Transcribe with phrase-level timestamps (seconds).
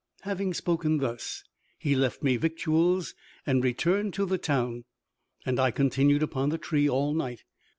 [0.21, 1.43] Having spoken thus,
[1.77, 3.13] he left me victuals,
[3.45, 4.83] and returned to the town,
[5.45, 7.43] and I continued upon the tree all night.